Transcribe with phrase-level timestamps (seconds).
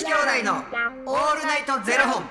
[0.00, 0.16] 子兄弟
[0.46, 0.54] の
[1.04, 2.24] オールナイトゼロ本。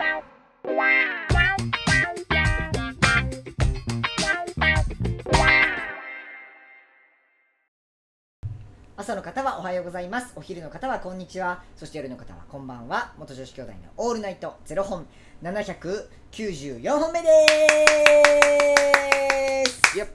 [8.98, 10.34] 朝の方はおはようございます。
[10.36, 11.62] お昼の方はこんにちは。
[11.76, 13.14] そして夜の方はこんばんは。
[13.20, 15.06] 元女子兄弟のオールナイトゼロ本。
[15.44, 17.28] 794本目で
[19.68, 19.96] す。
[19.96, 20.08] よっ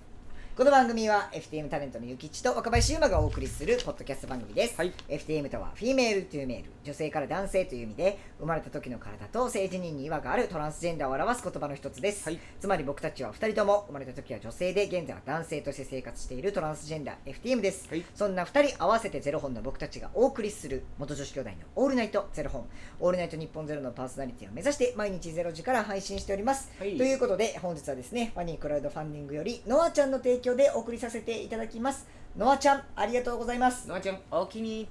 [0.57, 4.93] この番組は FTM タレントのゆきちと若林優馬がお送りするポッドキャスト番組です、はい。
[5.09, 12.39] FTM とはフィメールというメール女性から男性という意味で生まれた時の体と性自認に違和があるトランスジェンダーを表す言葉の一つです、はい。
[12.61, 18.05] つまり僕たちは2人とも生まれた時は女性で現在は男性として生活しているトランスジェンダー FTM です、はい。
[18.15, 22.69] そんな2人合わせてゼロ本の僕たちがお送りする元女子兄弟のオールナイトゼロ本。
[23.01, 26.97] オールナイト日本ゼロのパーソナリティを目指して毎日ゼロ時から配信しております、はい。
[26.97, 32.07] ということで本日はですねファニークラウドファンディングよりノアちゃんの提供でお送りさせていただきます。
[32.37, 33.89] ノアちゃんありがとうございます。
[33.89, 34.87] のあちゃん、おおきに。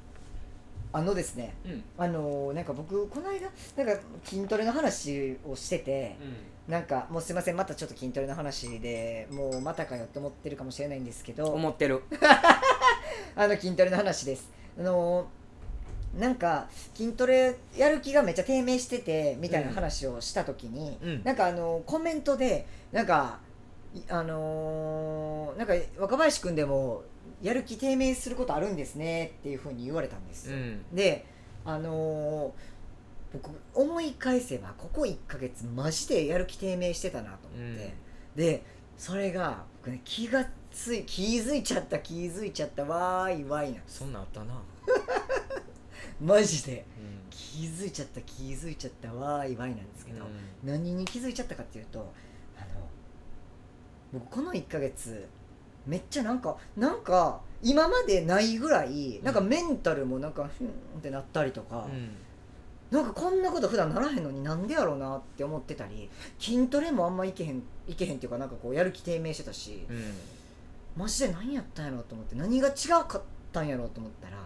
[0.92, 1.84] あのですねうん。
[1.98, 6.16] あのーなんか僕この間なんか筋トレの話をしてて、
[6.68, 11.48] なんかもうすいませんまたちょっと筋トレの話でもうまたかよって思ってるかもしれないんですけど。
[11.48, 12.04] 思ってる。
[13.36, 14.50] あの筋トレの話です。
[14.80, 15.28] あの
[16.18, 21.24] なんか筋トレやる気がめっちゃ低迷しててみたいな話をした時に、うん。
[21.24, 23.53] なんかあのコメントでなんかい
[24.10, 27.04] あのーなんか若林くんでも
[27.42, 30.84] やる気低迷することあるんですねっていうふうに言われたんですよ、ん。
[30.94, 31.26] で
[31.66, 32.52] あのー
[33.34, 37.96] 僕思い返せばここ1ヶ月マジでやる気低迷してたなと思って、
[38.36, 38.64] で
[38.96, 44.62] それが僕ね気がつい気づいちゃった気づいちゃったわーいわいなそんなんあったな。
[46.22, 47.24] マジでうん。
[47.32, 50.26] 気づいちゃった気づいちゃったわーいわいなんですけど、
[50.64, 52.14] 何に気づいちゃったかっていうと
[52.56, 52.88] あの
[54.14, 55.28] 僕この1ヶ月
[55.86, 61.88] めっちゃなんかなんか今までないぐらいなんかメンタルもなんかふんってなったりとか、
[62.92, 66.10] なんかこんなこと普段ならへんのになんでやろうなって思ってたり
[66.40, 70.14] 筋トレもあんまいけへんいけへんっていうかなんかこうやる気低迷してたし、うん。
[70.96, 74.38] マジで何やったんやろうと思って何が違うかったんやろうと思ったら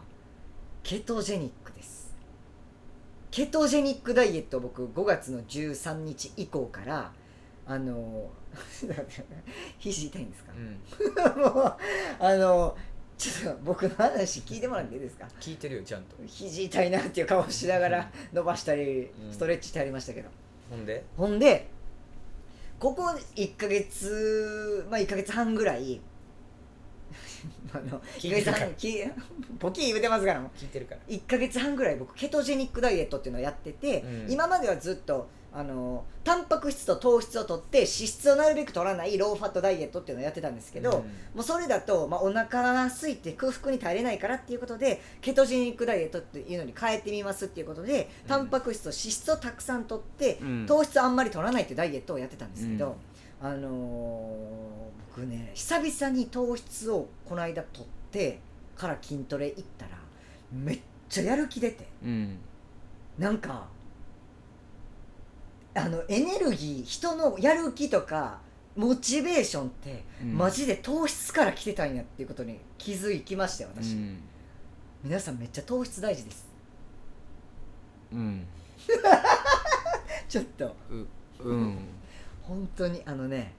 [0.81, 2.15] ケトジェニックです。
[3.31, 7.11] ケトジェニックダイエットを僕5月の13日以降から
[7.65, 8.29] あの
[9.79, 10.51] 肘痛いんですか？
[10.55, 11.41] う、ん。
[11.41, 11.75] もう
[12.19, 12.75] あの
[13.17, 15.27] ちょっと僕の話聞いてもらっていいですか？
[15.39, 16.15] 聞いてるよ、ちゃんと。
[16.25, 20.29] 肘痛いなっていう顔しながら伸ばしたりうんストレッチしてありましたけど、
[20.69, 21.03] ほんで？
[21.17, 21.67] ほんで
[22.79, 25.99] ここ1ヶ月まあ1ヶ月半ぐらい
[27.73, 29.03] あの1聞いてるき
[29.59, 31.01] ポキ言うてますからもう聞いてるから。
[31.07, 41.03] 1ヶ月半ぐらい僕ケトジェニックダイエットっていうのをやってて、うん今まではずっとあのタンパク質と糖質を取って脂質をなるべく取らないローファットダイエットっていうのをやってたんですけど、
[41.33, 48.29] もうそれだと、まあ、お腹が空いて空腹に耐えれないからっていうことでケトジェニックダイエットっていうのに変えてみますっていうことで、うん。
[48.29, 50.65] タンパク質と脂質をたくさん取って、うん。
[50.67, 52.95] 糖質あんまり取らないっていうダイエットをやってたんですけど、
[53.41, 58.39] あのー僕ね久々に糖質をこの間取って
[58.75, 59.91] から筋トレ行ったら
[60.51, 60.79] めっ
[61.09, 62.37] ちゃやる気出てうん。
[63.17, 63.65] なんか
[65.77, 68.39] あのエネルギー人のやる気とか
[68.75, 74.17] モチベーションって、うんマジで糖質から来てたんやっていうことに気づきましたよ私、うん。
[75.03, 76.47] 皆さんめっちゃ糖質大事です
[78.11, 78.47] うん。
[80.27, 81.49] ちょっとう。
[81.49, 81.77] うん。
[82.41, 83.53] 本当にあのね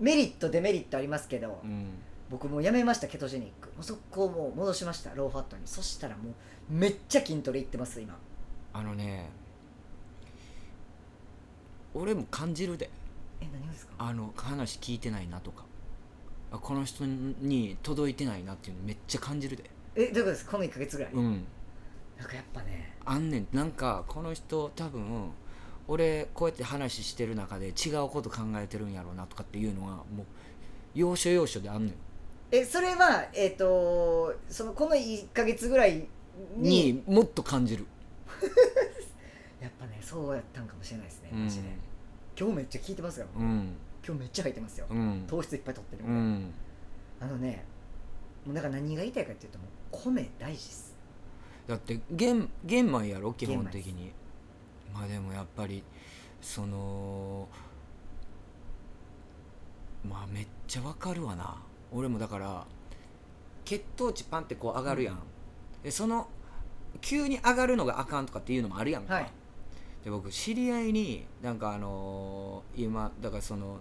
[0.00, 1.86] メリットデメリットありますけど、うん。
[2.30, 6.34] 僕もうやめましたケトジェニックもうそこもう戻しましたローファットにそしたらもう
[6.68, 8.18] めっちゃ筋トレ行ってます今
[8.72, 9.30] あのね。
[11.94, 12.90] 俺も感じるで。
[13.40, 13.92] え何がですか？
[13.98, 15.64] あの話聞いてないなとか。
[16.52, 19.64] あこの人に届いてないなっていうのめっちゃ感じるで。
[19.96, 20.50] えどういうことですか？
[20.52, 21.44] この1ヶ月ぐらい、うん。
[22.18, 22.94] なんかやっぱね。
[23.04, 23.46] あんねん。
[23.52, 25.30] なんかこの人多分
[25.86, 30.24] 俺こうやって話してる中で違うこと考えてるんやろうなとかっていうのはもう
[30.94, 31.94] 要所要所であんねん。
[32.50, 36.06] えそれはえっ、とそのこの1ヶ月ぐらい
[36.56, 37.84] ににもっと感じる、
[39.60, 41.44] やっぱねそうやったんかもしれないですねうん。
[41.44, 41.68] マジで、
[42.38, 43.76] 今日めっちゃ聞いてますよ、うん。
[44.06, 45.24] 今日めっちゃ入ってますよ、うん。
[45.26, 46.54] 糖質いっぱい取ってるんで、うん。
[47.20, 47.64] あのね
[48.44, 50.94] もうだから何が言いたいかっていうともう米大事です。
[51.66, 53.32] だって玄玄米やろ？
[53.32, 54.12] 基本的に。
[54.92, 55.82] まあでもやっぱり
[56.40, 57.48] その
[60.06, 61.56] まあめっちゃわかるわな。
[61.92, 62.66] 俺もだから
[63.64, 65.18] 血糖値パンってこう上がるやん、
[65.82, 66.28] でその
[67.00, 69.30] 急に上がるのがあかんとかっていうのもあるやんか、はい
[70.04, 73.78] で僕知り合いになんかあのー今だからその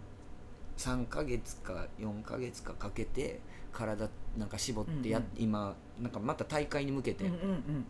[0.78, 3.40] 3ヶ月か4ヶ月かかけて
[3.72, 5.30] 体なんか絞ってや、うんうん。
[5.44, 7.86] 今なんかまた大会に向けてうんうんうんうん。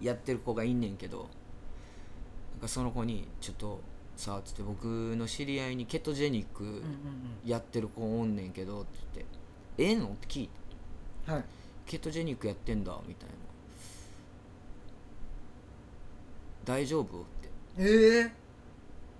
[0.00, 1.28] やってる子がいんねんけど
[2.66, 3.80] その子に「ちょっと
[4.16, 6.82] さ」つって僕の知り合いにケトジェニックうんうん
[7.44, 9.32] やってる子おんねんけどって言って
[9.78, 10.52] 「ええの?」って聞いて。
[11.28, 11.44] うんはい
[11.86, 13.34] 「ケトジェニックやってんだ」みたいな
[16.64, 18.32] 「大丈夫?」ってええ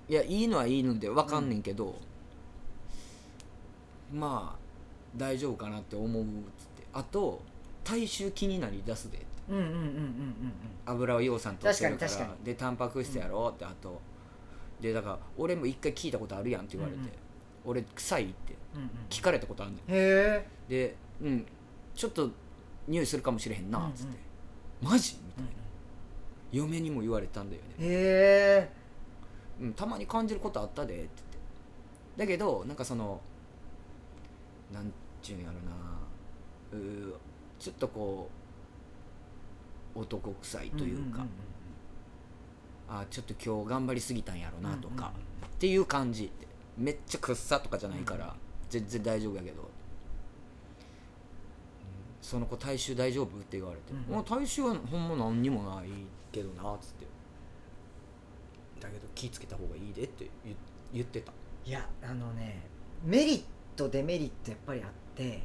[0.08, 1.98] いやいいのはいいので分かんねんけど、
[4.12, 4.58] まあ
[5.16, 6.32] 大丈夫かなって思うっつっ
[6.76, 6.86] て。
[6.92, 7.42] あと
[7.82, 9.26] 体臭気になりだすでって。
[9.48, 10.52] うんうんうんうんうん
[10.86, 12.08] 油を養酸取ってるから。
[12.08, 14.00] 確かに確かでタンパク質やろってあと。
[14.80, 17.12] でだから俺も一回聞いたことあるやんって言われて、うんうん。
[17.64, 18.54] 俺臭いって。
[18.74, 18.90] うんうん。
[19.08, 19.78] 聞かれたことあんねん。
[19.78, 21.46] へえでうん。
[21.94, 22.30] ちょっと
[22.86, 24.18] 匂いするかもしれへんなっつって、
[24.82, 24.88] うん。
[24.90, 25.16] マジ？
[25.24, 25.50] みたいな
[26.54, 27.68] 嫁にも言われたんだよね。
[27.78, 28.70] へえ。
[29.60, 31.38] うん、たまに感じることあったでって言って。
[32.16, 33.20] だけどなんかその
[34.72, 34.92] なん
[35.22, 35.60] ちゅうんやろな。
[36.72, 37.14] うー
[37.58, 38.28] ちょっとこ
[39.94, 41.24] う男臭いというか、
[42.88, 45.12] あちょっと今日頑張りすぎたんやろなとか、
[45.46, 46.24] っていう感じ。
[46.24, 46.46] って
[46.76, 48.32] めっちゃくっさとかじゃないから、うん
[48.70, 49.68] 全然大丈夫やけど、うん
[52.24, 53.26] その子体臭大丈夫？
[53.26, 54.14] って言われて「うん。
[54.14, 55.88] もう体臭はほんま何にもない
[56.32, 57.06] けどな」っつって。
[58.80, 60.56] だけど気ぃつけた方がいいでって言
[60.94, 61.32] 言ってた。
[61.66, 62.62] いやあのね
[63.04, 63.42] メリッ
[63.76, 65.42] トデメリットやっぱりあって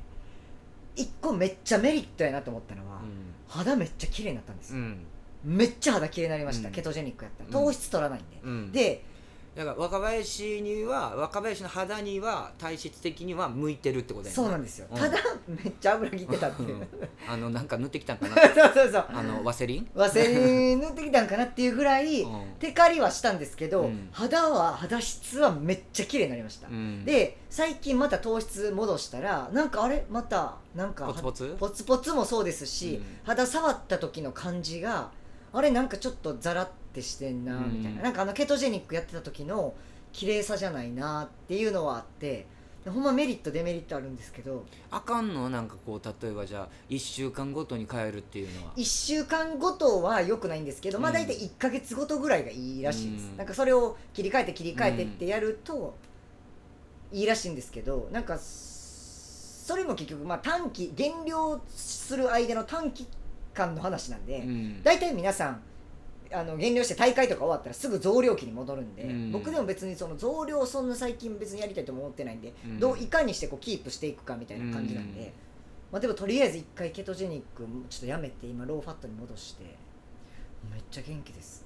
[0.95, 3.01] 一個めっちゃメリットやなと思ったのは、
[3.47, 5.05] 肌めっちゃ綺麗になったんですよ、うん。
[5.43, 6.73] めっちゃ肌綺麗になりました、うん。
[6.73, 7.51] ケトジェニックやったうん。
[7.51, 8.71] ら糖質取らないんで、うん。
[8.71, 9.03] で
[9.55, 14.97] だから若林には若林の肌には体質的には向いてるってことやそうなんですよ、うん。
[14.97, 15.17] ただ
[15.47, 16.75] めっちゃ油切ってたっていう。
[16.75, 16.87] うん。
[17.27, 18.35] あのなんか塗ってきたんかな？
[18.53, 19.05] そうそうそう。
[19.09, 19.89] あのワセリン？
[19.95, 22.53] ワセリン塗ってきたんかなっていうぐらい、うん。
[22.59, 24.09] テカリはしたんですけど、うん。
[24.11, 27.03] 肌は肌質はめっちゃ綺麗になりました、うん。
[27.03, 30.05] で最近また糖質戻したらなんかあれ？
[30.09, 31.55] またなんかポツポツ？
[31.59, 33.03] ポツポツもそうですし、うん。
[33.23, 35.11] 肌触った時の感じが
[35.51, 37.77] あれなんかちょっとザラってしてんなうん。
[37.79, 39.73] みたいな、なんかあのケトジェニックやってた時の
[40.11, 42.47] 綺麗さじゃないなっていうのはあって
[42.85, 44.65] ほんまメリットデメリットあるんですけど。
[44.89, 45.49] あかんの？
[45.49, 48.71] なんかこう例えばじゃあ1週間ごとに変えるっていうのは。
[48.75, 51.17] 1週間ごとは良くないんですけど、まあうん。
[51.17, 53.37] 大体1か月ごとぐらいがいいらしいです、うん。
[53.37, 55.95] なんかそれを切り替えて切り替えてってやると
[57.11, 63.07] いいらしいんですけどなんかそれも結局まあ短期減量する間の短期
[63.53, 64.83] 間の話なんで、うん。
[64.83, 65.61] 大体皆さん
[66.31, 69.31] あの減量して大会とか終わったらすぐ増量期に戻るんで、うん。
[69.31, 72.79] 僕でも別にその増量そんな最近別にやりたいとも思ってないんで、うん。
[72.79, 75.25] どういかにしてこうキープしていくかみたいな感じなんで、うん。
[75.91, 79.63] まあ、でもとりあえず一回ケトジェニックちょっとやめて今ローファットに戻して
[80.71, 81.65] めっちゃ元気です。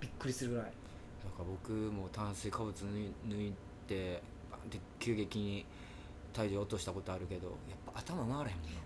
[0.00, 0.64] びっくりするぐらい。
[0.64, 3.52] なんか僕も炭水化物抜い
[3.86, 5.66] てバンって急激に
[6.32, 8.80] 体重落としたことあるけどやっぱ頭回らへんもんな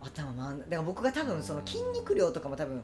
[0.00, 2.82] 頭回んないだから僕が多分その筋肉量とかも多分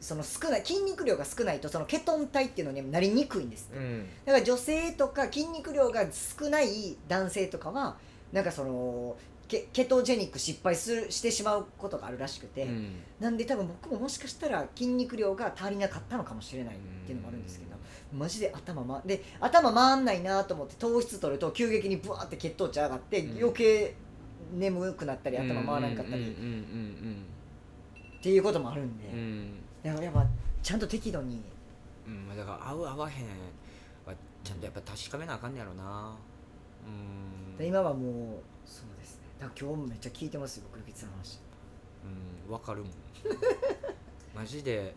[0.00, 3.68] その少ない筋肉量が少ないとそのケトン体っていうのになりにくいんです。
[3.70, 4.06] ってうん。
[4.24, 7.96] だから女性とか筋肉量が少ない男性とかは
[8.32, 9.16] なんかその
[9.48, 12.96] ケケトジェニック失敗するしてしまうことがあるらしくて、うん。
[13.18, 17.72] なんで多分僕ももしかしたら筋肉量が足りなかったのかもしれないっていうのもあるんですけど、
[18.12, 23.38] マジで頭まで頭回んないなと思って糖質取ると急激にブワーって血糖値上がって、うん。
[23.38, 23.94] 余計
[24.52, 26.22] 眠くなったり頭回らなかったり。
[26.22, 27.24] うんうん
[28.18, 30.26] っていうこともあるんで、うんうんうんだからやっぱ
[30.60, 31.40] ちゃんと適度に。
[32.06, 32.36] うん。
[32.36, 33.24] だから合う合わへん
[34.04, 34.12] は
[34.42, 36.16] ちゃんとやっぱ確かめなあかんねやろな。
[36.84, 37.56] うん。
[37.56, 38.12] で今はもう
[38.66, 39.22] そうですね。
[39.38, 41.38] だから今日もめっちゃ聞いてますよ僕ゆきつさんの話、
[42.46, 42.52] うん。
[42.52, 42.90] わかるもん。
[44.34, 44.94] マジで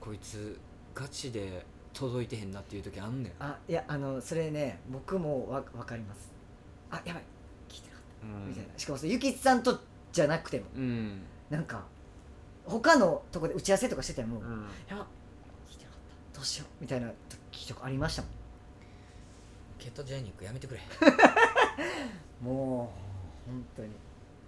[0.00, 0.58] こいつ
[0.94, 3.32] ガチで届いてへんなっていう時あんねん。
[3.38, 6.32] あいやあのそれね僕もわ分かります。
[6.90, 7.22] あやばい
[8.48, 8.68] みたいな。
[8.76, 9.80] しかもそれゆきつさんと
[10.12, 10.66] じゃなくても。
[10.76, 11.22] うん。
[11.50, 11.84] なんか
[12.64, 14.66] 他のとこで打ち合わせとかしてても、うん。
[14.88, 15.06] やば
[15.68, 16.00] 聞いてなかっ
[16.32, 16.38] た。
[16.38, 16.82] どうしよう。
[16.82, 17.10] みたいな
[17.52, 18.28] 時とかありましたも
[19.78, 20.80] ケトジェニックやめてくれ。
[20.80, 20.84] ん
[22.44, 22.92] も
[23.46, 23.90] う本当に。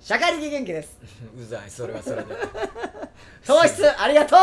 [0.01, 0.99] 社会的元気です。
[1.37, 1.71] うざい。
[1.71, 2.35] それはそれで。
[3.47, 4.39] 糖質ありがとう。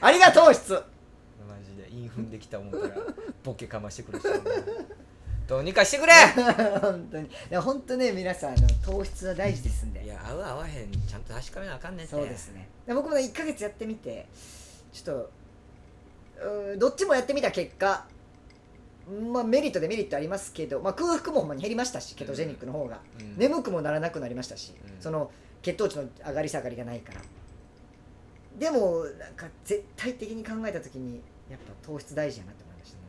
[0.00, 0.72] ありがとう質。
[0.72, 1.88] マジで。
[1.90, 2.94] インフンできた思ったら
[3.42, 4.26] ボケかましてくるし
[5.46, 6.12] どうにかしてくれ。
[6.80, 7.26] 本当に。
[7.26, 10.02] いや本当ね皆さんあの糖質は大事ですんで。
[10.04, 10.90] いや合う合わへん。
[11.06, 12.10] ちゃんと確かめなあかんねんて。
[12.10, 12.68] そうですね。
[12.86, 14.26] で僕も1ヶ月やってみて
[14.92, 15.30] ちょっと
[16.40, 18.06] うーどっちもやってみた結果
[19.30, 23.36] まあメリットデメリットありますけど、まあ、空腹もほんまに減りましたしケトジェニックの方が、うん。
[23.36, 25.02] 眠くもならなくなりましたし、うん。
[25.02, 27.20] その血糖値の上がり下がりがないから。
[28.58, 31.20] でもなんか絶対的に考えた時に
[31.50, 32.96] やっぱ糖質大事やなって思いました。
[32.96, 33.00] う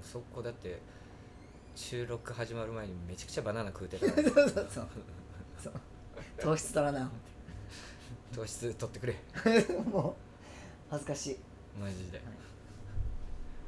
[0.00, 0.80] んそこだって
[1.74, 4.32] 収録始まる前にめちゃくちゃバナナ食うてた そうそう
[4.70, 4.88] そう。
[5.62, 5.72] そう。
[6.38, 7.10] 糖質取らな
[8.34, 9.16] 糖質取ってくれ。
[9.90, 10.14] もう
[10.90, 11.38] 恥ずかしい。
[11.80, 12.20] マジで。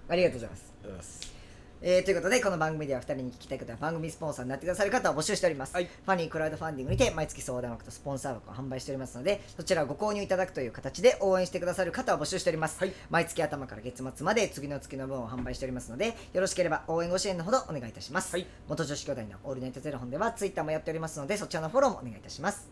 [0.08, 0.72] ありがとうございます。
[0.84, 1.35] うっす
[1.82, 5.84] えーということでこの番組では2人に聞きたいことや番組スポンサーになってくださる方を募集しております、はい。
[5.84, 12.94] ファニークラウドファンディングにて毎月相談枠とスポンサー枠を販売しておりますのでそちらをご購入いただくという形で応援してくださる方を募集しております、はい。
[13.10, 18.46] 毎月頭から月末まで次の月の分を販売しておりますのでよろしければ応援ご支援のほどお願いいたします、はい。
[18.68, 22.70] 元女子兄弟のオールナイトゼロ本ではツイッターもやっておりますのでそちらのフォローもお願いいたします。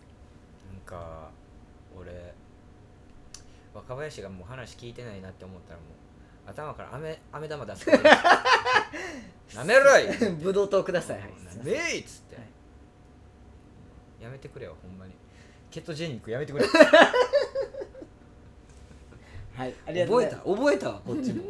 [0.73, 1.29] なんか
[1.95, 2.33] 俺
[3.75, 6.05] 若林がもう話聞いてないなって思ったらもう
[6.47, 7.87] 頭から飴飴玉出す
[9.55, 10.07] なめろい。
[10.43, 12.45] ブドウ糖ください、はい、なめいっつって、はい。
[14.25, 15.13] やめてくれよほんまに。
[15.71, 16.67] ケトジェニックやめてくれ。
[19.57, 20.45] はい、ありがとうご覚えざいます。
[20.45, 20.51] た？
[20.51, 21.45] 覚えたわこっちも。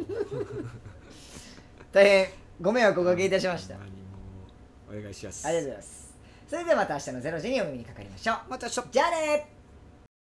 [1.93, 2.29] 大変
[2.61, 3.77] ご迷惑をおかけいたしました、
[4.89, 5.47] お願いします。
[5.47, 6.15] ありがとうございます。
[6.49, 8.37] それではまた明日の0時にお耳にかかりましょう。
[8.51, 8.83] また明日。
[8.91, 9.54] じゃあね